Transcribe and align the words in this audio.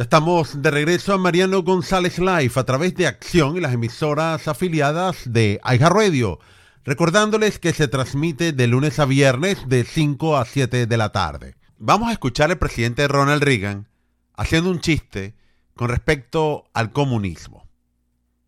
Ya 0.00 0.04
estamos 0.04 0.62
de 0.62 0.70
regreso 0.70 1.12
a 1.12 1.18
Mariano 1.18 1.62
González 1.62 2.18
Live 2.18 2.52
a 2.54 2.64
través 2.64 2.94
de 2.94 3.06
Acción 3.06 3.58
y 3.58 3.60
las 3.60 3.74
emisoras 3.74 4.48
afiliadas 4.48 5.30
de 5.30 5.60
Radio. 5.62 6.38
Recordándoles 6.86 7.58
que 7.58 7.74
se 7.74 7.86
transmite 7.86 8.52
de 8.52 8.66
lunes 8.66 8.98
a 8.98 9.04
viernes 9.04 9.58
de 9.68 9.84
5 9.84 10.38
a 10.38 10.46
7 10.46 10.86
de 10.86 10.96
la 10.96 11.12
tarde. 11.12 11.54
Vamos 11.76 12.08
a 12.08 12.12
escuchar 12.12 12.50
al 12.50 12.56
presidente 12.56 13.06
Ronald 13.08 13.42
Reagan 13.42 13.88
haciendo 14.36 14.70
un 14.70 14.80
chiste 14.80 15.34
con 15.74 15.90
respecto 15.90 16.64
al 16.72 16.92
comunismo. 16.92 17.68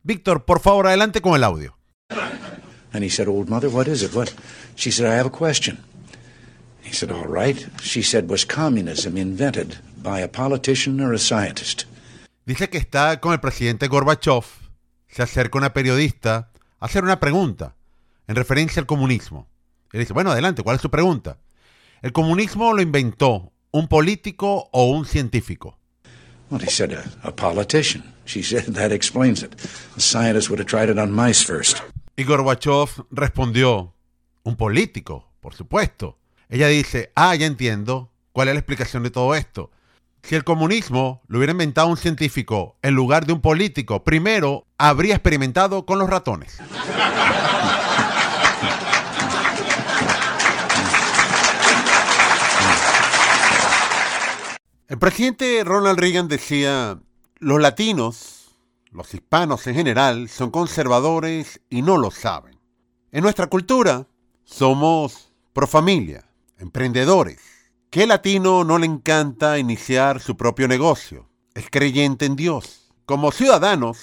Víctor, 0.05 0.47
por 0.47 0.61
favor, 0.61 0.87
adelante 0.87 1.21
con 1.21 1.35
el 1.35 1.45
audio. 1.45 1.77
And 2.95 3.05
he 3.05 3.11
said, 3.11 3.29
Old 3.29 3.51
mother, 3.51 3.69
what 3.69 3.89
is 3.89 4.03
it? 4.03 4.15
What? 4.15 4.31
She 4.75 4.91
said, 4.91 5.07
I 5.07 5.19
have 5.19 5.27
a 5.27 5.31
question. 5.31 5.77
He 6.93 6.99
said, 6.99 7.11
All 7.11 7.25
right. 7.25 7.57
She 7.81 8.03
said, 8.03 8.29
Was 8.29 8.45
communism 8.45 9.17
invented 9.17 9.79
by 10.03 10.21
a 10.21 10.29
politician 10.29 11.01
or 11.01 11.15
a 11.15 11.19
scientist? 11.19 11.87
Dice 12.45 12.69
que 12.69 12.77
está 12.79 13.19
con 13.19 13.33
el 13.33 13.41
presidente 13.41 13.89
Gorbachev. 13.89 14.45
Se 15.09 15.23
acerca 15.23 15.57
una 15.57 15.73
periodista 15.73 16.51
a 16.79 16.85
hacer 16.85 17.03
una 17.03 17.19
pregunta 17.19 17.77
en 18.29 18.37
referencia 18.37 18.81
al 18.81 18.87
comunismo. 18.87 19.49
Él 19.93 20.01
dice, 20.01 20.13
bueno, 20.13 20.33
adelante, 20.33 20.63
¿cuál 20.63 20.77
es 20.77 20.83
su 20.83 20.91
pregunta? 20.91 21.39
¿El 22.03 22.13
comunismo 22.13 22.75
lo 22.75 22.83
inventó 22.83 23.53
un 23.71 23.89
político 23.89 24.69
o 24.71 24.91
un 24.91 25.07
científico? 25.07 25.79
Well, 26.51 26.63
he 26.63 26.71
said, 26.71 26.93
a, 26.93 27.29
a 27.29 27.35
politician. 27.35 28.05
She 28.27 28.43
said, 28.43 28.75
that 28.75 28.93
explains 28.93 29.43
it. 29.43 29.55
A 29.97 30.01
scientist 30.01 30.51
would 30.51 30.61
have 30.61 30.69
tried 30.69 30.91
it 30.91 30.99
on 30.99 31.11
mice 31.11 31.43
first. 31.43 31.79
Y 32.17 32.25
Gorbachev 32.25 33.07
respondió, 33.11 33.95
un 34.43 34.57
político, 34.57 35.33
por 35.41 35.55
supuesto. 35.55 36.19
Ella 36.53 36.69
dice, 36.69 37.11
ah, 37.15 37.35
ya 37.35 37.47
entiendo 37.47 38.13
cuál 38.33 38.49
es 38.49 38.55
la 38.55 38.61
explicación 38.61 39.03
de 39.03 39.11
todo 39.11 39.35
esto. 39.35 39.71
Si 40.23 40.35
el 40.35 40.45
comunismo 40.45 41.23
lo 41.27 41.39
hubiera 41.39 41.53
inventado 41.53 41.89
un 41.89 41.97
científico 41.97 42.77
en 42.83 42.93
lugar 42.93 43.25
de 43.25 43.33
un 43.33 43.41
político, 43.41 44.05
primero 44.05 44.67
habría 44.77 45.15
experimentado 45.15 45.87
con 45.87 45.99
los 45.99 46.11
ratones. 46.11 46.59
El 54.89 54.99
presidente 54.99 55.63
Ronald 55.65 55.99
Reagan 55.99 56.29
decía, 56.29 56.99
los 57.39 57.63
latinos, 57.63 58.59
los 58.91 59.15
hispanos 59.15 59.67
en 59.69 59.75
general, 59.75 60.29
son 60.29 60.51
conservadores 60.51 61.63
y 61.71 61.81
no 61.81 61.97
lo 61.97 62.11
saben. 62.11 62.61
En 63.11 63.23
nuestra 63.23 63.47
cultura 63.47 64.07
somos 64.45 65.33
pro 65.55 65.67
familia, 65.67 66.27
emprendedores. 66.63 67.41
¿Qué 67.91 68.07
latino 68.07 68.65
no 68.65 68.79
le 68.79 68.87
encanta 68.87 69.59
iniciar 69.59 70.21
su 70.21 70.37
propio 70.37 70.69
negocio? 70.69 71.29
Es 71.55 71.67
creyente 71.71 72.25
en 72.25 72.37
Dios. 72.37 72.95
Como 73.05 73.33
ciudadanos, 73.33 73.99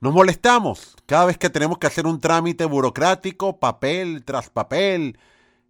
nos 0.00 0.12
molestamos 0.12 0.96
cada 1.06 1.26
vez 1.26 1.38
que 1.38 1.48
tenemos 1.48 1.78
que 1.78 1.86
hacer 1.86 2.06
un 2.06 2.20
trámite 2.20 2.64
burocrático, 2.64 3.58
papel 3.58 4.24
tras 4.24 4.50
papel. 4.50 5.18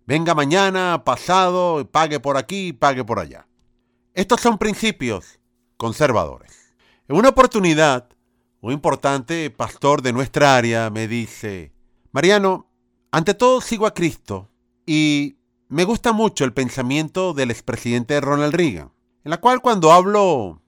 Venga 0.07 0.35
mañana, 0.35 1.03
pasado, 1.05 1.87
pague 1.89 2.19
por 2.19 2.37
aquí, 2.37 2.73
pague 2.73 3.05
por 3.05 3.19
allá. 3.21 3.47
Estos 4.15 4.41
son 4.41 4.59
principios 4.59 5.39
conservadores. 5.77 6.75
En 7.07 7.17
una 7.17 7.29
oportunidad, 7.29 8.09
un 8.61 8.73
importante 8.73 9.51
pastor 9.51 10.03
de 10.03 10.13
nuestra 10.13 10.57
área 10.57 10.91
me 10.91 11.07
dice, 11.07 11.73
Mariano, 12.13 12.71
ante 13.13 13.35
todo 13.35 13.61
sigo 13.61 13.87
a 13.87 13.95
Cristo 13.95 14.51
y 14.87 15.37
me 15.71 15.85
gusta 15.85 16.13
mucho 16.13 16.45
el 16.45 16.53
pensamiento 16.53 17.33
del 17.33 17.53
expresidente 17.53 18.21
Ronald 18.21 18.55
Reagan, 18.55 18.91
en 19.23 19.31
la 19.31 19.41
cual 19.41 19.61
cuando 19.61 19.93
hablo 19.93 20.61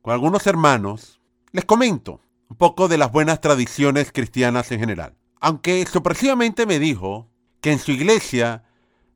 con 0.00 0.14
algunos 0.14 0.46
hermanos, 0.46 1.20
les 1.52 1.66
comento 1.66 2.22
un 2.48 2.56
poco 2.56 2.88
de 2.88 2.96
las 2.96 3.12
buenas 3.12 3.42
tradiciones 3.42 4.12
cristianas 4.12 4.72
en 4.72 4.80
general. 4.80 5.14
Aunque 5.40 5.84
sorpresivamente 5.84 6.64
me 6.64 6.78
dijo 6.78 7.28
que 7.60 7.70
en 7.70 7.78
su 7.78 7.92
iglesia 7.92 8.64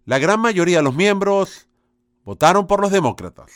la 0.05 0.19
gran 0.19 0.41
mayoría 0.41 0.77
de 0.77 0.83
los 0.83 0.95
miembros 0.95 1.69
votaron 2.23 2.67
por 2.67 2.83
los 2.83 2.93
demócratas. 2.93 3.51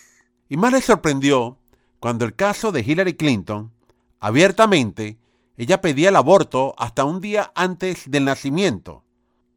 Y 0.49 0.56
más 0.56 0.72
le 0.72 0.81
sorprendió 0.81 1.59
cuando 2.01 2.25
el 2.25 2.34
caso 2.34 2.72
de 2.72 2.81
Hillary 2.81 3.12
Clinton, 3.12 3.75
abiertamente, 4.21 5.19
ella 5.59 5.83
pedía 5.83 6.09
el 6.09 6.16
aborto 6.16 6.75
hasta 6.78 7.05
un 7.05 7.21
día 7.21 7.53
antes 7.55 8.11
del 8.11 8.25
nacimiento. 8.25 9.05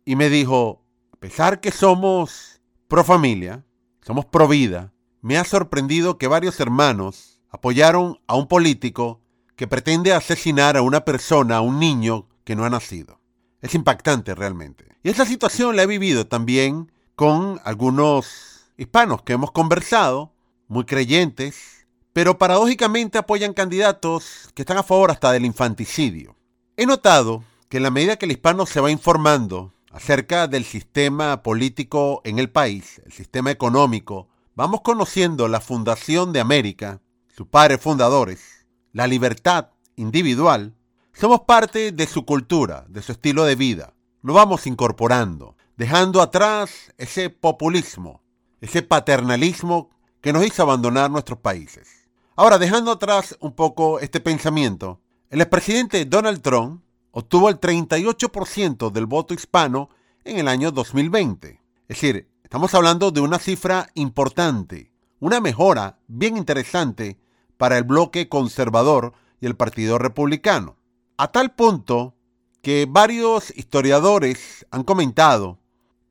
Y 0.04 0.18
me 0.18 0.30
dijo, 0.30 0.84
pesar 1.20 1.60
que 1.60 1.72
somos 1.72 2.62
pro 2.88 3.04
familia, 3.04 3.66
somos 4.02 4.26
pro 4.26 4.48
vida, 4.48 4.94
me 5.22 5.38
ha 5.38 5.44
sorprendido 5.44 6.18
que 6.18 6.28
varios 6.28 6.60
hermanos 6.60 7.42
apoyaron 7.50 8.20
a 8.28 8.36
un 8.36 8.48
político 8.48 9.22
que 9.56 9.68
pretende 9.68 10.14
asesinar 10.14 10.78
a 10.78 10.82
una 10.82 11.04
persona, 11.04 11.58
a 11.58 11.62
un 11.62 11.80
niño 11.80 12.28
que 12.44 12.56
no 12.56 12.64
ha 12.64 12.70
nacido. 12.70 13.20
Es 13.62 13.74
impactante 13.74 14.36
realmente. 14.36 14.86
Y 15.04 15.10
esa 15.10 15.26
situación 15.26 15.76
la 15.76 15.84
he 15.84 15.88
vivido 15.88 16.28
también 16.28 16.92
con 17.16 17.60
algunos 17.64 18.72
hispanos 18.78 19.24
que 19.24 19.34
hemos 19.34 19.52
conversado 19.52 20.32
muy 20.68 20.86
creyentes, 20.86 21.88
pero 22.14 22.38
paradójicamente 22.38 23.18
apoyan 23.18 23.54
candidatos 23.54 24.50
que 24.54 24.62
están 24.62 24.78
a 24.78 24.84
favor 24.84 25.10
hasta 25.10 25.32
del 25.32 25.46
infanticidio. 25.46 26.36
He 26.76 26.86
notado 26.86 27.44
que 27.70 27.78
en 27.78 27.84
la 27.84 27.92
medida 27.92 28.18
que 28.18 28.26
el 28.26 28.32
hispano 28.32 28.66
se 28.66 28.80
va 28.80 28.92
informando 28.92 29.74
acerca 29.98 30.46
del 30.46 30.64
sistema 30.64 31.42
político 31.42 32.22
en 32.24 32.38
el 32.38 32.52
país, 32.52 33.02
el 33.08 33.12
sistema 33.12 33.50
económico, 33.50 34.28
vamos 34.54 34.82
conociendo 34.82 35.48
la 35.48 35.60
fundación 35.60 36.34
de 36.34 36.40
América, 36.40 37.02
sus 37.36 37.48
padres 37.48 37.82
fundadores, 37.82 38.68
la 38.94 39.08
libertad 39.08 39.70
individual, 39.96 40.76
somos 41.14 41.42
parte 41.48 41.92
de 41.92 42.06
su 42.06 42.26
cultura, 42.26 42.86
de 42.90 43.02
su 43.02 43.14
estilo 43.14 43.44
de 43.46 43.56
vida. 43.56 43.96
Lo 44.22 44.34
vamos 44.34 44.68
incorporando, 44.68 45.58
dejando 45.78 46.22
atrás 46.22 46.94
ese 47.00 47.32
populismo, 47.32 48.22
ese 48.62 48.84
paternalismo 48.84 49.90
que 50.22 50.32
nos 50.32 50.46
hizo 50.46 50.62
abandonar 50.62 51.10
nuestros 51.10 51.40
países. 51.40 52.08
Ahora, 52.36 52.60
dejando 52.60 52.92
atrás 52.92 53.36
un 53.40 53.54
poco 53.54 54.00
este 54.00 54.20
pensamiento, 54.20 55.02
el 55.32 55.42
expresidente 55.42 56.06
Donald 56.06 56.44
Trump 56.44 56.84
obtuvo 57.18 57.50
el 57.50 57.60
38% 57.60 58.92
del 58.92 59.08
voto 59.08 59.34
hispano 59.34 59.90
en 60.24 60.38
el 60.38 60.48
año 60.48 60.72
2020. 60.72 61.50
Es 61.88 61.88
decir, 61.88 62.30
estamos 62.44 62.76
hablando 62.76 63.10
de 63.10 63.22
una 63.22 63.40
cifra 63.40 63.90
importante, 63.96 64.92
una 65.20 65.42
mejora 65.42 65.98
bien 66.06 66.38
interesante 66.38 67.18
para 67.58 67.80
el 67.80 67.86
bloque 67.86 68.30
conservador 68.30 69.14
y 69.42 69.48
el 69.48 69.56
Partido 69.56 69.98
Republicano. 69.98 70.78
A 71.18 71.32
tal 71.32 71.56
punto 71.56 72.14
que 72.62 72.86
varios 72.88 73.52
historiadores 73.58 74.68
han 74.70 74.84
comentado 74.84 75.58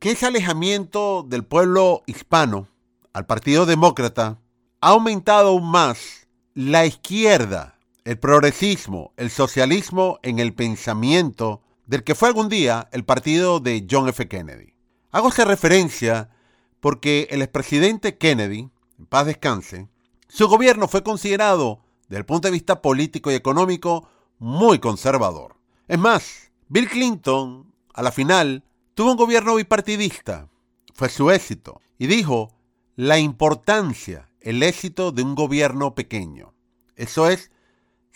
que 0.01 0.11
ese 0.11 0.27
alejamiento 0.27 1.25
del 1.25 1.45
pueblo 1.45 2.03
hispano 2.07 2.67
al 3.13 3.27
Partido 3.27 3.65
Demócrata, 3.65 4.41
ha 4.81 4.89
aumentado 4.89 5.51
aún 5.51 5.71
más 5.71 6.27
la 6.53 6.85
izquierda, 6.85 7.76
el 8.07 8.21
progresismo, 8.21 9.13
el 9.17 9.31
socialismo 9.31 10.21
en 10.23 10.39
el 10.39 10.55
pensamiento 10.55 11.61
del 11.87 12.05
que 12.05 12.15
fue 12.15 12.29
algún 12.29 12.49
día 12.49 12.89
el 12.93 13.05
partido 13.05 13.59
de 13.59 13.85
John 13.91 14.09
F. 14.09 14.29
Kennedy. 14.29 14.75
Hago 15.11 15.31
esa 15.31 15.45
referencia 15.45 16.31
porque 16.79 17.27
el 17.33 17.43
expresidente 17.43 18.17
Kennedy, 18.17 18.71
en 18.97 19.07
paz 19.07 19.27
descanse, 19.27 19.89
su 20.29 20.47
gobierno 20.47 20.87
fue 20.87 21.03
considerado, 21.03 21.81
desde 22.03 22.19
el 22.19 22.27
punto 22.27 22.47
de 22.47 22.53
vista 22.53 22.81
político 22.81 23.33
y 23.33 23.35
económico, 23.35 24.09
muy 24.39 24.79
conservador. 24.79 25.57
Es 25.89 25.99
más, 25.99 26.53
Bill 26.69 26.89
Clinton, 26.89 27.75
a 27.93 28.05
la 28.05 28.13
final, 28.13 28.63
tuvo 28.95 29.11
un 29.11 29.17
gobierno 29.17 29.57
bipartidista. 29.57 30.49
Fue 30.95 31.09
su 31.09 31.33
éxito. 31.33 31.81
Y 31.99 32.07
dijo 32.07 32.53
la 32.95 33.19
importancia, 33.19 34.29
el 34.41 34.63
éxito 34.63 35.11
de 35.11 35.25
un 35.25 35.35
gobierno 35.35 35.97
pequeño. 35.97 36.55
Eso 36.95 37.29
es, 37.29 37.51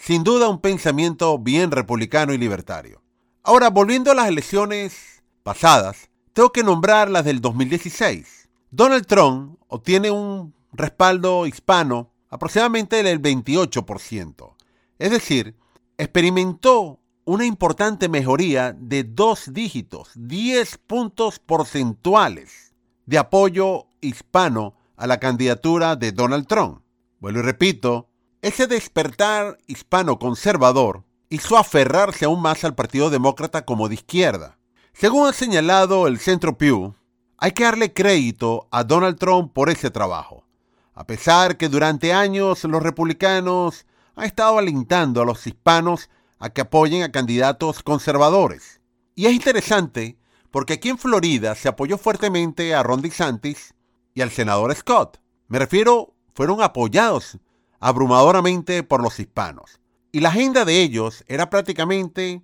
sin 0.00 0.24
duda, 0.24 0.48
un 0.48 0.62
pensamiento 0.62 1.38
bien 1.38 1.70
republicano 1.70 2.32
y 2.32 2.38
libertario. 2.38 3.02
Ahora, 3.42 3.68
volviendo 3.68 4.10
a 4.10 4.14
las 4.14 4.28
elecciones 4.28 5.22
pasadas, 5.42 6.08
tengo 6.32 6.52
que 6.52 6.64
nombrar 6.64 7.10
las 7.10 7.26
del 7.26 7.42
2016. 7.42 8.48
Donald 8.70 9.06
Trump 9.06 9.58
obtiene 9.68 10.10
un 10.10 10.54
respaldo 10.72 11.46
hispano 11.46 12.12
aproximadamente 12.30 13.02
del 13.02 13.20
28%. 13.20 14.54
Es 14.98 15.10
decir, 15.10 15.54
experimentó 15.98 16.98
una 17.26 17.44
importante 17.44 18.08
mejoría 18.08 18.72
de 18.72 19.04
dos 19.04 19.52
dígitos, 19.52 20.12
10 20.14 20.78
puntos 20.78 21.38
porcentuales 21.40 22.72
de 23.04 23.18
apoyo 23.18 23.88
hispano 24.00 24.76
a 24.96 25.06
la 25.06 25.20
candidatura 25.20 25.94
de 25.96 26.12
Donald 26.12 26.46
Trump. 26.46 26.80
Vuelvo 27.18 27.40
y 27.40 27.42
repito, 27.42 28.09
ese 28.42 28.66
despertar 28.66 29.58
hispano 29.66 30.18
conservador 30.18 31.04
hizo 31.28 31.58
aferrarse 31.58 32.24
aún 32.24 32.40
más 32.40 32.64
al 32.64 32.74
Partido 32.74 33.10
Demócrata 33.10 33.66
como 33.66 33.88
de 33.88 33.96
izquierda. 33.96 34.58
Según 34.94 35.28
ha 35.28 35.32
señalado 35.32 36.06
el 36.06 36.18
Centro 36.18 36.56
Pew, 36.56 36.94
hay 37.36 37.52
que 37.52 37.64
darle 37.64 37.92
crédito 37.92 38.66
a 38.70 38.84
Donald 38.84 39.18
Trump 39.18 39.52
por 39.52 39.68
ese 39.70 39.90
trabajo. 39.90 40.44
a 40.92 41.06
pesar 41.06 41.56
que 41.56 41.70
durante 41.70 42.12
años 42.12 42.64
los 42.64 42.82
republicanos 42.82 43.86
han 44.16 44.24
estado 44.24 44.58
alentando 44.58 45.22
a 45.22 45.24
los 45.24 45.46
hispanos 45.46 46.10
a 46.38 46.50
que 46.50 46.60
apoyen 46.60 47.02
a 47.02 47.12
candidatos 47.12 47.82
conservadores. 47.82 48.80
Y 49.14 49.24
es 49.24 49.32
interesante 49.32 50.18
porque 50.50 50.74
aquí 50.74 50.90
en 50.90 50.98
Florida 50.98 51.54
se 51.54 51.68
apoyó 51.68 51.96
fuertemente 51.96 52.74
a 52.74 52.82
Ron 52.82 53.00
DeSantis 53.00 53.74
y 54.12 54.20
al 54.20 54.30
senador 54.30 54.74
Scott. 54.74 55.20
Me 55.48 55.58
refiero, 55.58 56.12
fueron 56.34 56.60
apoyados 56.60 57.38
abrumadoramente 57.80 58.82
por 58.82 59.02
los 59.02 59.18
hispanos. 59.18 59.80
Y 60.12 60.20
la 60.20 60.28
agenda 60.28 60.64
de 60.64 60.80
ellos 60.82 61.24
era 61.26 61.50
prácticamente 61.50 62.42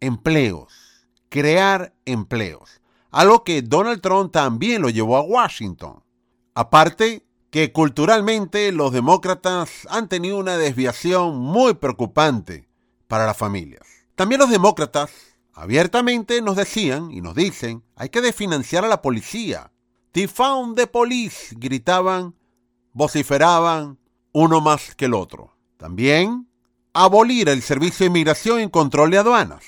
empleos, 0.00 1.08
crear 1.28 1.94
empleos. 2.04 2.80
Algo 3.10 3.44
que 3.44 3.62
Donald 3.62 4.00
Trump 4.00 4.32
también 4.32 4.82
lo 4.82 4.90
llevó 4.90 5.16
a 5.16 5.22
Washington. 5.22 6.02
Aparte 6.54 7.24
que 7.50 7.72
culturalmente 7.72 8.72
los 8.72 8.92
demócratas 8.92 9.86
han 9.88 10.08
tenido 10.08 10.38
una 10.38 10.56
desviación 10.56 11.38
muy 11.38 11.74
preocupante 11.74 12.68
para 13.06 13.26
las 13.26 13.36
familias. 13.36 13.86
También 14.16 14.40
los 14.40 14.50
demócratas 14.50 15.10
abiertamente 15.52 16.42
nos 16.42 16.56
decían 16.56 17.12
y 17.12 17.20
nos 17.20 17.36
dicen, 17.36 17.84
hay 17.94 18.08
que 18.08 18.20
desfinanciar 18.20 18.84
a 18.84 18.88
la 18.88 19.02
policía. 19.02 19.70
Defund 20.12 20.76
the 20.76 20.88
police, 20.88 21.54
gritaban, 21.56 22.34
vociferaban 22.92 23.98
uno 24.34 24.60
más 24.60 24.94
que 24.96 25.06
el 25.06 25.14
otro. 25.14 25.56
También 25.78 26.48
abolir 26.92 27.48
el 27.48 27.62
servicio 27.62 28.04
de 28.04 28.08
inmigración 28.08 28.60
y 28.60 28.68
control 28.68 29.12
de 29.12 29.18
aduanas. 29.18 29.64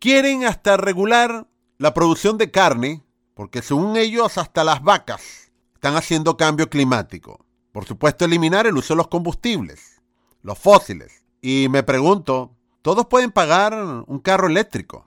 Quieren 0.00 0.44
hasta 0.44 0.76
regular 0.76 1.46
la 1.78 1.94
producción 1.94 2.38
de 2.38 2.50
carne, 2.50 3.04
porque 3.34 3.62
según 3.62 3.96
ellos 3.96 4.38
hasta 4.38 4.64
las 4.64 4.82
vacas 4.82 5.52
están 5.74 5.96
haciendo 5.96 6.36
cambio 6.36 6.68
climático. 6.68 7.44
Por 7.72 7.84
supuesto, 7.84 8.24
eliminar 8.24 8.66
el 8.66 8.76
uso 8.76 8.94
de 8.94 8.98
los 8.98 9.08
combustibles, 9.08 10.00
los 10.42 10.58
fósiles. 10.58 11.22
Y 11.42 11.68
me 11.70 11.82
pregunto, 11.82 12.56
¿todos 12.82 13.06
pueden 13.06 13.30
pagar 13.30 13.74
un 14.06 14.18
carro 14.18 14.46
eléctrico? 14.46 15.06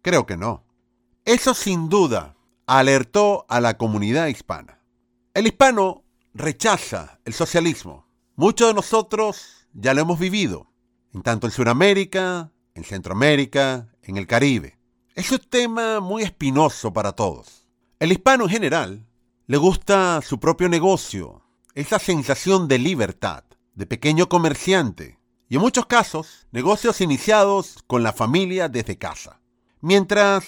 Creo 0.00 0.26
que 0.26 0.36
no. 0.36 0.64
Eso 1.24 1.54
sin 1.54 1.88
duda 1.88 2.36
alertó 2.66 3.46
a 3.48 3.60
la 3.60 3.76
comunidad 3.76 4.28
hispana. 4.28 4.80
El 5.34 5.46
hispano 5.46 6.04
rechaza 6.34 7.18
el 7.24 7.34
socialismo. 7.34 8.07
Muchos 8.40 8.68
de 8.68 8.74
nosotros 8.74 9.66
ya 9.72 9.94
lo 9.94 10.02
hemos 10.02 10.20
vivido, 10.20 10.70
en 11.12 11.22
tanto 11.22 11.48
en 11.48 11.50
Sudamérica, 11.50 12.52
en 12.74 12.84
Centroamérica, 12.84 13.88
en 14.00 14.16
el 14.16 14.28
Caribe. 14.28 14.78
Es 15.16 15.32
un 15.32 15.40
tema 15.40 15.98
muy 15.98 16.22
espinoso 16.22 16.92
para 16.92 17.10
todos. 17.10 17.66
El 17.98 18.12
hispano 18.12 18.44
en 18.44 18.50
general 18.50 19.06
le 19.48 19.56
gusta 19.56 20.22
su 20.22 20.38
propio 20.38 20.68
negocio, 20.68 21.42
esa 21.74 21.98
sensación 21.98 22.68
de 22.68 22.78
libertad, 22.78 23.42
de 23.74 23.86
pequeño 23.86 24.28
comerciante, 24.28 25.18
y 25.48 25.56
en 25.56 25.60
muchos 25.60 25.86
casos 25.86 26.46
negocios 26.52 27.00
iniciados 27.00 27.82
con 27.88 28.04
la 28.04 28.12
familia 28.12 28.68
desde 28.68 28.98
casa. 28.98 29.40
Mientras 29.80 30.44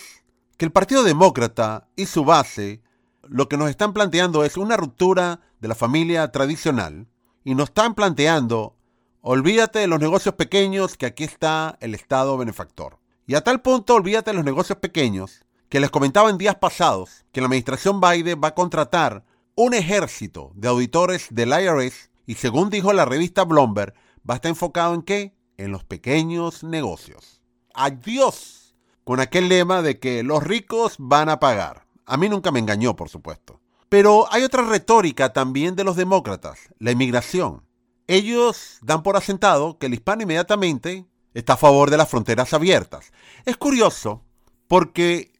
que 0.58 0.64
el 0.64 0.70
Partido 0.70 1.02
Demócrata 1.02 1.88
y 1.96 2.06
su 2.06 2.24
base 2.24 2.84
lo 3.24 3.48
que 3.48 3.56
nos 3.56 3.68
están 3.68 3.92
planteando 3.92 4.44
es 4.44 4.56
una 4.56 4.76
ruptura 4.76 5.40
de 5.58 5.66
la 5.66 5.74
familia 5.74 6.30
tradicional 6.30 7.08
y 7.44 7.54
nos 7.54 7.68
están 7.68 7.94
planteando, 7.94 8.76
olvídate 9.20 9.78
de 9.80 9.86
los 9.86 10.00
negocios 10.00 10.34
pequeños 10.34 10.96
que 10.96 11.06
aquí 11.06 11.24
está 11.24 11.76
el 11.80 11.94
Estado 11.94 12.36
benefactor. 12.36 12.98
Y 13.26 13.34
a 13.34 13.42
tal 13.42 13.62
punto 13.62 13.94
olvídate 13.94 14.30
de 14.30 14.36
los 14.36 14.44
negocios 14.44 14.78
pequeños 14.78 15.44
que 15.68 15.80
les 15.80 15.90
comentaba 15.90 16.30
en 16.30 16.38
días 16.38 16.56
pasados 16.56 17.24
que 17.32 17.40
la 17.40 17.46
administración 17.46 18.00
Biden 18.00 18.40
va 18.42 18.48
a 18.48 18.54
contratar 18.54 19.24
un 19.54 19.74
ejército 19.74 20.52
de 20.54 20.68
auditores 20.68 21.28
del 21.30 21.50
IRS 21.50 22.10
y 22.26 22.34
según 22.34 22.70
dijo 22.70 22.92
la 22.92 23.04
revista 23.04 23.44
Bloomberg, 23.44 23.94
va 24.28 24.34
a 24.34 24.36
estar 24.36 24.50
enfocado 24.50 24.94
en 24.94 25.02
qué? 25.02 25.34
En 25.56 25.72
los 25.72 25.84
pequeños 25.84 26.64
negocios. 26.64 27.40
Adiós 27.74 28.74
con 29.04 29.20
aquel 29.20 29.48
lema 29.48 29.82
de 29.82 29.98
que 29.98 30.22
los 30.22 30.42
ricos 30.42 30.96
van 30.98 31.28
a 31.28 31.40
pagar. 31.40 31.86
A 32.06 32.16
mí 32.16 32.28
nunca 32.28 32.50
me 32.50 32.58
engañó, 32.58 32.96
por 32.96 33.08
supuesto. 33.08 33.60
Pero 33.90 34.32
hay 34.32 34.44
otra 34.44 34.62
retórica 34.62 35.32
también 35.32 35.74
de 35.74 35.82
los 35.82 35.96
demócratas, 35.96 36.70
la 36.78 36.92
inmigración. 36.92 37.66
Ellos 38.06 38.78
dan 38.82 39.02
por 39.02 39.16
asentado 39.16 39.78
que 39.78 39.86
el 39.86 39.94
hispano 39.94 40.22
inmediatamente 40.22 41.06
está 41.34 41.54
a 41.54 41.56
favor 41.56 41.90
de 41.90 41.96
las 41.96 42.08
fronteras 42.08 42.54
abiertas. 42.54 43.12
Es 43.44 43.56
curioso 43.56 44.24
porque 44.68 45.32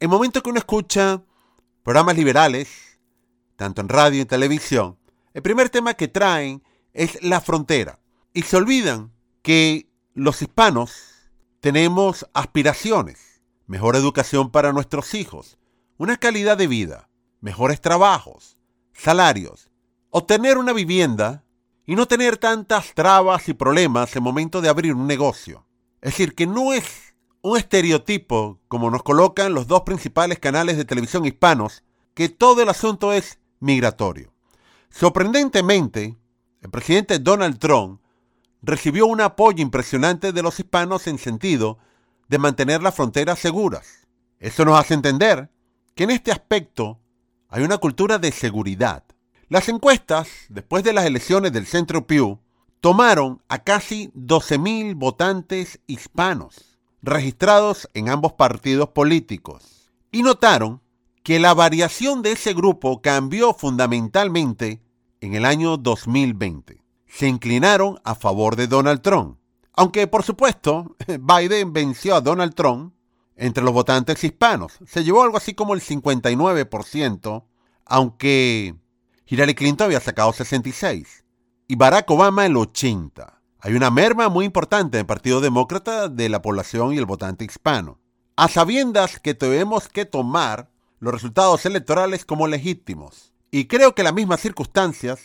en 0.00 0.08
momento 0.08 0.42
que 0.42 0.48
uno 0.48 0.58
escucha 0.58 1.22
programas 1.82 2.16
liberales, 2.16 2.98
tanto 3.56 3.82
en 3.82 3.90
radio 3.90 4.22
y 4.22 4.24
televisión, 4.24 4.98
el 5.34 5.42
primer 5.42 5.68
tema 5.68 5.92
que 5.92 6.08
traen 6.08 6.62
es 6.94 7.22
la 7.22 7.42
frontera. 7.42 8.00
Y 8.32 8.42
se 8.42 8.56
olvidan 8.56 9.12
que 9.42 9.90
los 10.14 10.40
hispanos 10.40 10.92
tenemos 11.60 12.26
aspiraciones, 12.32 13.42
mejor 13.66 13.94
educación 13.94 14.50
para 14.50 14.72
nuestros 14.72 15.12
hijos, 15.12 15.58
una 15.98 16.16
calidad 16.16 16.56
de 16.56 16.66
vida, 16.66 17.09
mejores 17.40 17.80
trabajos, 17.80 18.58
salarios, 18.92 19.70
obtener 20.10 20.58
una 20.58 20.72
vivienda 20.72 21.44
y 21.86 21.96
no 21.96 22.06
tener 22.06 22.36
tantas 22.36 22.94
trabas 22.94 23.48
y 23.48 23.54
problemas 23.54 24.14
en 24.14 24.22
momento 24.22 24.60
de 24.60 24.68
abrir 24.68 24.94
un 24.94 25.06
negocio. 25.06 25.66
Es 26.00 26.12
decir, 26.12 26.34
que 26.34 26.46
no 26.46 26.72
es 26.72 27.14
un 27.42 27.56
estereotipo 27.56 28.60
como 28.68 28.90
nos 28.90 29.02
colocan 29.02 29.54
los 29.54 29.66
dos 29.66 29.82
principales 29.82 30.38
canales 30.38 30.76
de 30.76 30.84
televisión 30.84 31.24
hispanos, 31.24 31.82
que 32.14 32.28
todo 32.28 32.62
el 32.62 32.68
asunto 32.68 33.12
es 33.12 33.38
migratorio. 33.60 34.32
Sorprendentemente, 34.90 36.16
el 36.60 36.70
presidente 36.70 37.18
Donald 37.18 37.58
Trump 37.58 38.00
recibió 38.62 39.06
un 39.06 39.20
apoyo 39.20 39.62
impresionante 39.62 40.32
de 40.32 40.42
los 40.42 40.58
hispanos 40.58 41.06
en 41.06 41.18
sentido 41.18 41.78
de 42.28 42.38
mantener 42.38 42.82
las 42.82 42.94
fronteras 42.94 43.38
seguras. 43.38 44.06
Eso 44.38 44.64
nos 44.64 44.78
hace 44.78 44.94
entender 44.94 45.50
que 45.94 46.04
en 46.04 46.10
este 46.10 46.32
aspecto 46.32 47.00
hay 47.50 47.62
una 47.62 47.78
cultura 47.78 48.18
de 48.18 48.32
seguridad. 48.32 49.04
Las 49.48 49.68
encuestas, 49.68 50.28
después 50.48 50.84
de 50.84 50.92
las 50.92 51.04
elecciones 51.04 51.52
del 51.52 51.66
Centro 51.66 52.06
Pew, 52.06 52.38
tomaron 52.80 53.42
a 53.48 53.62
casi 53.62 54.08
12.000 54.14 54.94
votantes 54.94 55.80
hispanos 55.86 56.78
registrados 57.02 57.88
en 57.94 58.08
ambos 58.08 58.34
partidos 58.34 58.90
políticos 58.90 59.90
y 60.12 60.22
notaron 60.22 60.80
que 61.22 61.38
la 61.38 61.54
variación 61.54 62.22
de 62.22 62.32
ese 62.32 62.54
grupo 62.54 63.02
cambió 63.02 63.52
fundamentalmente 63.54 64.82
en 65.20 65.34
el 65.34 65.44
año 65.44 65.76
2020 65.76 66.80
se 67.10 67.26
inclinaron 67.26 68.00
a 68.04 68.14
favor 68.14 68.56
de 68.56 68.66
Donald 68.66 69.02
Trump. 69.02 69.38
Aunque, 69.74 70.06
por 70.06 70.22
supuesto, 70.22 70.96
Biden 71.06 71.72
venció 71.72 72.14
a 72.14 72.20
Donald 72.20 72.54
Trump 72.54 72.94
entre 73.36 73.64
los 73.64 73.72
votantes 73.72 74.22
hispanos. 74.22 74.78
Se 74.86 75.02
llevó 75.02 75.22
algo 75.22 75.36
así 75.36 75.54
como 75.54 75.74
el 75.74 75.80
59%, 75.80 77.44
aunque 77.84 78.74
Hillary 79.26 79.54
Clinton 79.54 79.86
había 79.86 80.00
sacado 80.00 80.32
66 80.32 81.24
y 81.68 81.76
Barack 81.76 82.10
Obama 82.10 82.46
el 82.46 82.56
80. 82.56 83.40
Hay 83.60 83.74
una 83.74 83.90
merma 83.90 84.28
muy 84.28 84.44
importante 84.44 84.96
en 84.96 85.02
el 85.02 85.06
Partido 85.06 85.40
Demócrata 85.40 86.08
de 86.08 86.28
la 86.28 86.42
población 86.42 86.92
y 86.92 86.98
el 86.98 87.06
votante 87.06 87.44
hispano. 87.44 87.98
A 88.34 88.48
sabiendas 88.48 89.20
que 89.20 89.34
tenemos 89.34 89.88
que 89.88 90.04
tomar 90.04 90.70
los 90.98 91.12
resultados 91.12 91.64
electorales 91.66 92.24
como 92.24 92.48
legítimos. 92.48 93.32
Y 93.50 93.66
creo 93.66 93.94
que 93.94 94.02
las 94.02 94.14
mismas 94.14 94.40
circunstancias 94.40 95.20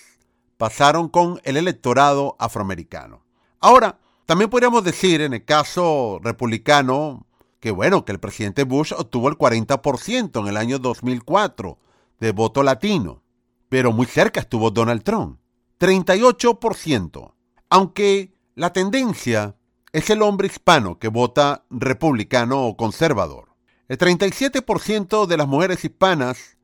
pasaron 0.58 1.10
con 1.10 1.40
el 1.44 1.58
electorado 1.58 2.36
afroamericano. 2.40 3.24
Ahora, 3.60 4.00
también 4.26 4.50
podríamos 4.50 4.84
decir 4.84 5.22
en 5.22 5.34
el 5.34 5.46
caso 5.46 6.20
republicano 6.24 7.26
que 7.60 7.72
bueno, 7.72 8.06
que 8.06 8.12
el 8.12 8.20
presidente 8.20 8.64
Bush 8.64 8.94
obtuvo 8.96 9.30
el 9.30 9.38
40% 9.38 10.40
en 10.40 10.48
el 10.48 10.58
año 10.58 10.78
2004 10.78 11.80
de 12.20 12.32
voto 12.32 12.64
latino, 12.64 13.24
pero 13.70 13.92
muy 13.92 14.06
cerca 14.06 14.40
estuvo 14.40 14.72
Donald 14.72 15.04
Trump, 15.04 15.40
38%, 15.80 17.34
aunque 17.70 18.34
la 18.56 18.72
tendencia 18.72 19.56
es 19.92 20.10
el 20.10 20.22
hombre 20.22 20.48
hispano 20.48 21.00
que 21.00 21.08
vota 21.08 21.66
republicano 21.70 22.66
o 22.68 22.78
conservador. 22.78 23.56
El 23.88 23.98
37% 23.98 25.26
de 25.26 25.38
las 25.38 25.48
mujeres 25.48 25.86
hispanas 25.86 26.58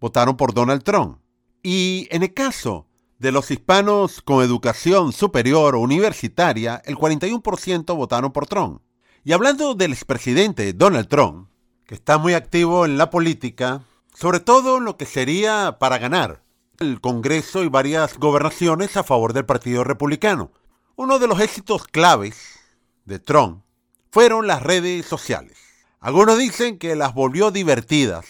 votaron 0.00 0.36
por 0.36 0.54
Donald 0.54 0.82
Trump. 0.82 1.18
Y 1.62 2.06
en 2.10 2.22
el 2.22 2.32
caso 2.32 2.86
de 3.18 3.32
los 3.32 3.50
hispanos 3.50 4.22
con 4.22 4.44
educación 4.44 5.12
superior 5.12 5.74
o 5.74 5.80
universitaria, 5.80 6.80
el 6.84 6.96
41% 6.96 7.96
votaron 7.96 8.32
por 8.32 8.46
Trump. 8.46 8.80
Y 9.24 9.32
hablando 9.32 9.74
del 9.74 9.92
expresidente 9.92 10.72
Donald 10.72 11.08
Trump, 11.08 11.48
que 11.84 11.94
está 11.94 12.16
muy 12.16 12.34
activo 12.34 12.84
en 12.84 12.96
la 12.96 13.10
política, 13.10 13.82
sobre 14.14 14.40
todo 14.40 14.80
lo 14.80 14.96
que 14.96 15.06
sería 15.06 15.78
para 15.78 15.98
ganar 15.98 16.42
el 16.80 17.00
Congreso 17.00 17.64
y 17.64 17.68
varias 17.68 18.18
gobernaciones 18.18 18.96
a 18.96 19.02
favor 19.02 19.32
del 19.32 19.44
Partido 19.44 19.82
Republicano. 19.84 20.52
Uno 20.96 21.18
de 21.18 21.26
los 21.26 21.40
éxitos 21.40 21.84
claves 21.84 22.58
de 23.04 23.18
Trump 23.18 23.62
fueron 24.10 24.46
las 24.46 24.62
redes 24.62 25.06
sociales. 25.06 25.58
Algunos 26.00 26.38
dicen 26.38 26.78
que 26.78 26.94
las 26.94 27.14
volvió 27.14 27.50
divertidas, 27.50 28.26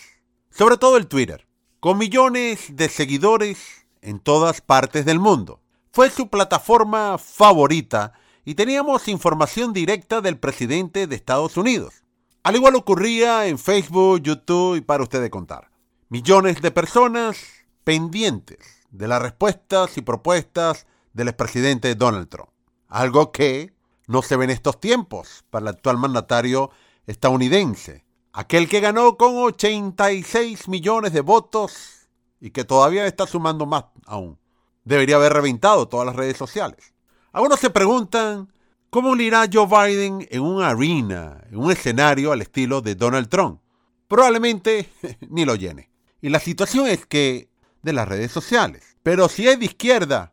sobre 0.50 0.78
todo 0.78 0.96
el 0.96 1.06
Twitter, 1.06 1.46
con 1.80 1.98
millones 1.98 2.76
de 2.76 2.88
seguidores 2.88 3.86
en 4.00 4.20
todas 4.20 4.60
partes 4.60 5.04
del 5.04 5.18
mundo. 5.18 5.60
Fue 5.92 6.10
su 6.10 6.28
plataforma 6.28 7.18
favorita 7.18 8.14
y 8.44 8.54
teníamos 8.54 9.08
información 9.08 9.72
directa 9.72 10.20
del 10.20 10.38
presidente 10.38 11.06
de 11.06 11.16
Estados 11.16 11.56
Unidos. 11.56 12.02
Al 12.48 12.56
igual 12.56 12.76
ocurría 12.76 13.46
en 13.46 13.58
Facebook, 13.58 14.22
YouTube 14.22 14.76
y 14.76 14.80
para 14.80 15.02
ustedes 15.02 15.28
contar. 15.28 15.70
Millones 16.08 16.62
de 16.62 16.70
personas 16.70 17.36
pendientes 17.84 18.86
de 18.90 19.06
las 19.06 19.20
respuestas 19.20 19.98
y 19.98 20.00
propuestas 20.00 20.86
del 21.12 21.28
expresidente 21.28 21.94
Donald 21.94 22.30
Trump. 22.30 22.48
Algo 22.88 23.32
que 23.32 23.74
no 24.06 24.22
se 24.22 24.38
ve 24.38 24.46
en 24.46 24.50
estos 24.50 24.80
tiempos 24.80 25.44
para 25.50 25.64
el 25.64 25.68
actual 25.68 25.98
mandatario 25.98 26.70
estadounidense. 27.06 28.06
Aquel 28.32 28.66
que 28.66 28.80
ganó 28.80 29.18
con 29.18 29.36
86 29.36 30.68
millones 30.68 31.12
de 31.12 31.20
votos 31.20 32.08
y 32.40 32.52
que 32.52 32.64
todavía 32.64 33.04
está 33.04 33.26
sumando 33.26 33.66
más 33.66 33.84
aún. 34.06 34.38
Debería 34.84 35.16
haber 35.16 35.34
reventado 35.34 35.86
todas 35.86 36.06
las 36.06 36.16
redes 36.16 36.38
sociales. 36.38 36.94
Algunos 37.30 37.60
se 37.60 37.68
preguntan 37.68 38.50
cómo 38.90 39.14
irá 39.16 39.48
Joe 39.52 39.66
Biden 39.66 40.26
en 40.30 40.42
una 40.42 40.70
arena, 40.70 41.44
en 41.50 41.58
un 41.58 41.70
escenario 41.70 42.32
al 42.32 42.42
estilo 42.42 42.80
de 42.80 42.94
Donald 42.94 43.28
Trump. 43.28 43.60
Probablemente 44.06 44.90
ni 45.28 45.44
lo 45.44 45.54
llene. 45.54 45.90
Y 46.20 46.30
la 46.30 46.40
situación 46.40 46.86
es 46.86 47.06
que 47.06 47.48
de 47.82 47.92
las 47.92 48.08
redes 48.08 48.32
sociales. 48.32 48.96
Pero 49.02 49.28
si 49.28 49.46
es 49.48 49.58
de 49.58 49.66
izquierda 49.66 50.32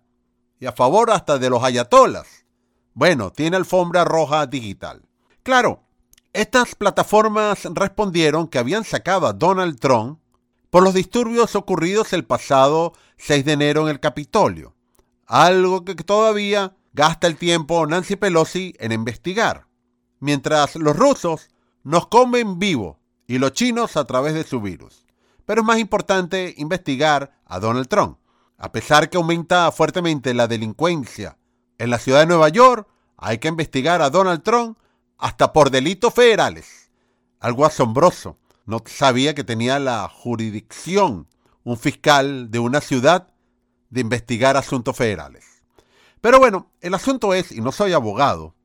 y 0.60 0.66
a 0.66 0.72
favor 0.72 1.12
hasta 1.12 1.38
de 1.38 1.50
los 1.50 1.64
ayatolas, 1.64 2.46
bueno, 2.94 3.32
tiene 3.32 3.58
alfombra 3.58 4.04
roja 4.06 4.46
digital. 4.48 5.04
Claro, 5.44 5.84
estas 6.34 6.76
plataformas 6.76 7.66
respondieron 7.66 8.48
que 8.48 8.58
habían 8.58 8.84
sacado 8.84 9.28
a 9.28 9.34
Donald 9.34 9.80
Trump 9.80 10.20
por 10.70 10.84
los 10.84 10.94
disturbios 10.94 11.56
ocurridos 11.56 12.12
el 12.14 12.26
pasado 12.26 12.94
6 13.18 13.46
de 13.46 13.54
enero 13.54 13.84
en 13.84 13.90
el 13.90 14.00
Capitolio, 14.00 14.76
algo 15.26 15.86
que 15.86 15.96
todavía 15.96 16.75
gasta 16.96 17.28
el 17.28 17.36
tiempo 17.36 17.86
Nancy 17.86 18.16
Pelosi 18.16 18.74
en 18.80 18.94
investigar, 18.94 19.68
mientras 20.22 20.78
los 20.78 20.96
rusos 20.96 21.50
nos 21.84 22.08
comen 22.08 22.58
vivo 22.58 23.00
y 23.28 23.38
los 23.38 23.52
chinos 23.52 23.98
a 23.98 24.06
través 24.06 24.34
de 24.34 24.46
su 24.46 24.62
virus. 24.62 25.06
Pero 25.46 25.62
es 25.62 25.68
más 25.68 25.78
importante 25.78 26.54
investigar 26.58 27.38
a 27.46 27.60
Donald 27.60 27.90
Trump. 27.90 28.18
A 28.58 28.72
pesar 28.72 29.10
que 29.10 29.18
aumenta 29.18 29.70
fuertemente 29.74 30.34
la 30.34 30.48
delincuencia 30.48 31.38
en 31.78 31.90
la 31.90 32.00
ciudad 32.00 32.22
de 32.22 32.28
Nueva 32.28 32.48
York, 32.48 32.88
hay 33.18 33.40
que 33.40 33.50
investigar 33.50 34.02
a 34.02 34.10
Donald 34.10 34.42
Trump 34.42 34.78
hasta 35.18 35.52
por 35.52 35.72
delitos 35.72 36.14
federales. 36.14 36.92
Algo 37.42 37.66
asombroso. 37.66 38.38
No 38.66 38.82
sabía 38.86 39.36
que 39.36 39.44
tenía 39.44 39.80
la 39.80 40.08
jurisdicción 40.08 41.28
un 41.66 41.78
fiscal 41.78 42.50
de 42.52 42.60
una 42.60 42.80
ciudad 42.80 43.34
de 43.90 44.00
investigar 44.00 44.56
asuntos 44.56 44.96
federales. 44.96 45.55
Pero 46.26 46.40
bueno, 46.40 46.72
el 46.82 46.96
asunto 46.96 47.36
es, 47.36 47.52
y 47.52 47.62
no 47.62 47.72
soy 47.72 47.94
abogado, 47.94 48.56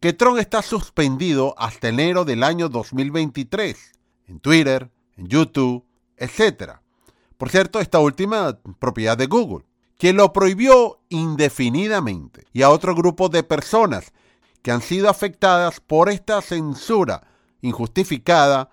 que 0.00 0.12
Trump 0.12 0.36
está 0.36 0.60
suspendido 0.60 1.54
hasta 1.56 1.88
enero 1.88 2.26
del 2.26 2.42
año 2.42 2.68
2023 2.68 3.92
en 4.28 4.38
Twitter, 4.38 4.90
en 5.16 5.26
YouTube, 5.26 5.82
etc. 6.18 6.72
Por 7.38 7.48
cierto, 7.48 7.80
esta 7.80 8.00
última 8.00 8.58
propiedad 8.78 9.16
de 9.16 9.28
Google, 9.28 9.64
que 9.96 10.12
lo 10.12 10.34
prohibió 10.34 11.00
indefinidamente 11.08 12.44
y 12.52 12.60
a 12.60 12.68
otro 12.68 12.94
grupo 12.94 13.30
de 13.30 13.42
personas 13.42 14.12
que 14.60 14.70
han 14.70 14.82
sido 14.82 15.08
afectadas 15.08 15.80
por 15.80 16.10
esta 16.10 16.42
censura 16.42 17.26
injustificada 17.62 18.68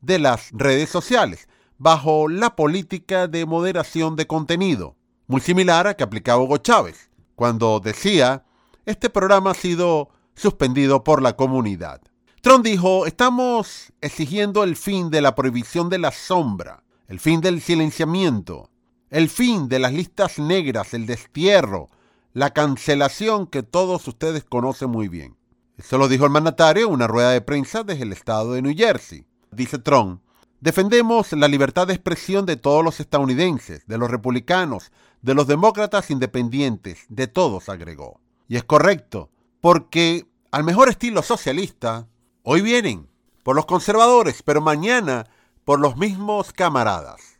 de 0.00 0.18
las 0.18 0.50
redes 0.50 0.90
sociales, 0.90 1.46
bajo 1.78 2.28
la 2.28 2.56
política 2.56 3.28
de 3.28 3.46
moderación 3.46 4.16
de 4.16 4.26
contenido, 4.26 4.96
muy 5.28 5.40
similar 5.40 5.86
a 5.86 5.94
que 5.94 6.02
aplicaba 6.02 6.42
Hugo 6.42 6.58
Chávez, 6.58 7.08
cuando 7.34 7.80
decía, 7.80 8.44
este 8.86 9.10
programa 9.10 9.52
ha 9.52 9.54
sido 9.54 10.10
suspendido 10.34 11.04
por 11.04 11.22
la 11.22 11.36
comunidad. 11.36 12.00
Trump 12.40 12.64
dijo, 12.64 13.06
estamos 13.06 13.92
exigiendo 14.00 14.64
el 14.64 14.76
fin 14.76 15.10
de 15.10 15.22
la 15.22 15.34
prohibición 15.34 15.88
de 15.88 15.98
la 15.98 16.12
sombra, 16.12 16.82
el 17.08 17.18
fin 17.18 17.40
del 17.40 17.60
silenciamiento, 17.62 18.70
el 19.10 19.28
fin 19.28 19.68
de 19.68 19.78
las 19.78 19.92
listas 19.92 20.38
negras, 20.38 20.92
el 20.92 21.06
destierro, 21.06 21.88
la 22.32 22.50
cancelación 22.50 23.46
que 23.46 23.62
todos 23.62 24.06
ustedes 24.08 24.44
conocen 24.44 24.90
muy 24.90 25.08
bien. 25.08 25.36
Eso 25.78 25.98
lo 25.98 26.08
dijo 26.08 26.24
el 26.24 26.30
mandatario 26.30 26.86
en 26.86 26.92
una 26.92 27.06
rueda 27.06 27.30
de 27.30 27.40
prensa 27.40 27.82
desde 27.82 28.02
el 28.02 28.12
estado 28.12 28.52
de 28.52 28.62
New 28.62 28.76
Jersey. 28.76 29.26
Dice 29.50 29.78
Trump, 29.78 30.20
defendemos 30.60 31.32
la 31.32 31.48
libertad 31.48 31.86
de 31.86 31.94
expresión 31.94 32.44
de 32.44 32.56
todos 32.56 32.84
los 32.84 33.00
estadounidenses, 33.00 33.86
de 33.86 33.98
los 33.98 34.10
republicanos, 34.10 34.92
de 35.24 35.32
los 35.32 35.46
demócratas 35.46 36.10
independientes, 36.10 37.06
de 37.08 37.26
todos, 37.26 37.70
agregó. 37.70 38.20
Y 38.46 38.56
es 38.56 38.64
correcto, 38.64 39.30
porque 39.62 40.26
al 40.50 40.64
mejor 40.64 40.90
estilo 40.90 41.22
socialista, 41.22 42.06
hoy 42.42 42.60
vienen 42.60 43.08
por 43.42 43.56
los 43.56 43.64
conservadores, 43.64 44.42
pero 44.42 44.60
mañana 44.60 45.26
por 45.64 45.80
los 45.80 45.96
mismos 45.96 46.52
camaradas. 46.52 47.33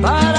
Para 0.00 0.33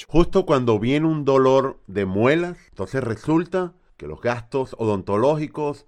Justo 0.07 0.45
cuando 0.45 0.79
viene 0.79 1.07
un 1.07 1.25
dolor 1.25 1.79
de 1.87 2.05
muelas, 2.05 2.57
entonces 2.69 3.03
resulta 3.03 3.73
que 3.97 4.05
los 4.07 4.21
gastos 4.21 4.75
odontológicos 4.77 5.87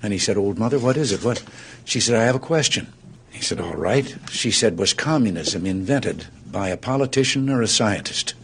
And 0.00 0.12
he 0.12 0.18
said, 0.18 0.36
Old 0.36 0.58
mother, 0.58 0.78
what 0.78 0.96
is 0.96 1.12
it? 1.12 1.24
What? 1.24 1.42
She 1.86 2.00
said, 2.00 2.16
I 2.16 2.24
have 2.26 2.36
a 2.36 2.40
question. 2.40 2.88
He 3.34 3.42
said, 3.42 3.60
All 3.60 3.74
right. 3.74 4.06
She 4.30 4.50
said, 4.52 4.78
Was 4.78 4.94
communism 4.94 5.66
invented 5.66 6.26
by 6.50 6.70
a 6.70 6.76
politician 6.76 7.50
or 7.50 7.62
a 7.62 7.66
scientist? 7.66 8.34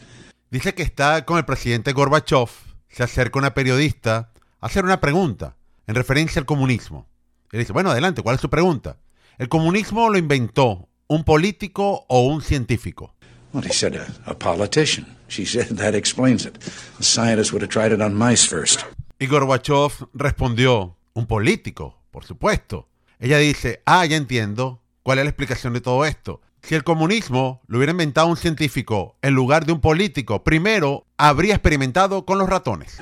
Dice 0.51 0.75
que 0.75 0.83
está 0.83 1.25
con 1.25 1.39
el 1.39 1.45
presidente 1.45 1.93
Gorbachev. 1.93 2.51
Se 2.89 3.05
acerca 3.05 3.39
una 3.39 3.55
periodista 3.55 4.33
a 4.61 4.67
hacer 4.67 4.85
una 4.85 5.01
pregunta 5.01 5.57
en 5.87 5.95
referencia 5.95 6.41
al 6.41 6.47
comunismo. 6.47 7.07
Él 7.53 7.61
dice, 7.61 7.73
bueno, 7.73 7.93
adelante, 7.93 8.23
¿cuál 8.23 8.35
es 8.35 8.41
su 8.41 8.51
pregunta? 8.51 8.99
¿El 9.39 9.49
comunismo 9.49 10.11
lo 10.11 10.19
inventó 10.19 10.89
un 11.07 11.23
político 11.25 12.05
o 12.09 12.27
un 12.27 12.43
científico? 12.43 13.15
Well, 13.53 13.65
he 13.65 13.73
said, 13.73 13.97
a, 13.97 14.31
a 14.31 14.35
politician. 14.39 15.07
She 15.29 15.47
said, 15.47 15.69
That 15.77 15.95
explains 15.95 16.45
it. 16.45 16.59
The 16.99 17.05
scientist 17.05 17.53
would 17.53 17.63
have 17.63 17.71
tried 17.71 17.93
it 17.93 18.01
on 18.01 18.15
mice 18.15 18.45
first. 18.47 18.85
Y 19.21 19.27
Gorbachev 19.27 20.09
respondió, 20.15 20.97
un 21.15 21.27
político, 21.27 22.03
por 22.11 22.25
supuesto. 22.25 22.89
Ella 23.23 23.37
dice, 23.37 23.83
ah, 23.85 24.07
ya 24.07 24.17
entiendo 24.17 24.81
cuál 25.03 25.19
es 25.19 25.25
la 25.25 25.31
explicación 25.31 25.75
de 25.75 25.83
todo 25.83 26.07
esto. 26.07 26.41
Si 26.63 26.75
el 26.75 26.85
comunismo 26.85 27.61
lo 27.67 27.77
hubiera 27.77 27.91
inventado 27.91 28.29
un 28.29 28.39
científico 28.39 29.19
en 29.21 29.35
lugar 29.35 29.67
de 29.67 29.73
un 29.73 29.83
político, 29.83 30.43
primero 30.43 31.05
habría 31.19 31.55
experimentado 31.55 32.25
con 32.25 32.39
los 32.39 32.49
ratones. 32.49 32.97